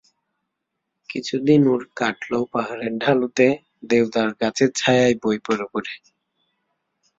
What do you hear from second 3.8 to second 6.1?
দেওদার গাছের ছায়ায় বই পড়ে পড়ে।